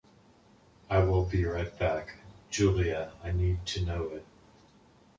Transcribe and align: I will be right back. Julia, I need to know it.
I 0.89 1.03
will 1.03 1.25
be 1.25 1.45
right 1.45 1.77
back. 1.77 2.15
Julia, 2.49 3.13
I 3.23 3.31
need 3.31 3.63
to 3.67 3.85
know 3.85 4.05
it. 4.09 4.25